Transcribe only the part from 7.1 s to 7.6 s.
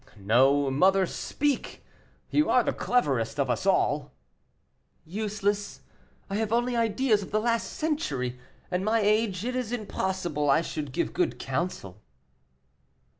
of the